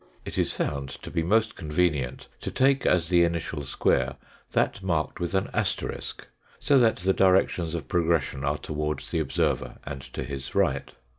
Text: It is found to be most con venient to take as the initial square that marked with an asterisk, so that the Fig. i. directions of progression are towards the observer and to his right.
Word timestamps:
It 0.25 0.39
is 0.39 0.51
found 0.51 0.89
to 1.03 1.11
be 1.11 1.21
most 1.21 1.55
con 1.55 1.69
venient 1.71 2.25
to 2.39 2.49
take 2.49 2.87
as 2.87 3.09
the 3.09 3.23
initial 3.23 3.63
square 3.63 4.15
that 4.51 4.81
marked 4.81 5.19
with 5.19 5.35
an 5.35 5.47
asterisk, 5.53 6.25
so 6.57 6.79
that 6.79 6.95
the 6.95 7.13
Fig. 7.13 7.21
i. 7.21 7.25
directions 7.29 7.75
of 7.75 7.87
progression 7.87 8.43
are 8.43 8.57
towards 8.57 9.11
the 9.11 9.19
observer 9.19 9.77
and 9.85 10.01
to 10.13 10.23
his 10.23 10.55
right. 10.55 10.91